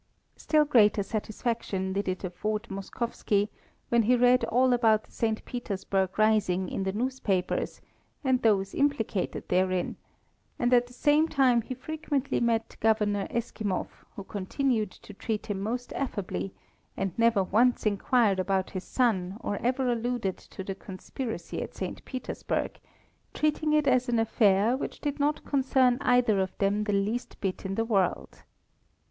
[0.35, 3.49] Still greater satisfaction did it afford Moskowski
[3.89, 5.45] when he read all about the St.
[5.45, 7.81] Petersburg rising in the newspapers
[8.23, 9.97] and those implicated therein;
[10.57, 15.61] and at the same time he frequently met Governor Eskimov, who continued to treat him
[15.61, 16.51] most affably,
[16.97, 22.03] and never once inquired about his son or ever alluded to the conspiracy at St.
[22.05, 22.79] Petersburg,
[23.35, 27.65] treating it as an affair which did not concern either of them the least bit
[27.65, 28.41] in the world.